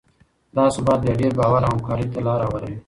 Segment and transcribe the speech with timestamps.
[0.55, 2.77] دا ثبات بیا ډیر باور او همکارۍ ته لاره هواروي.